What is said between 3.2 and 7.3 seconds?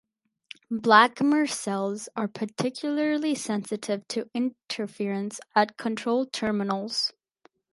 sensitive to interference at control terminals.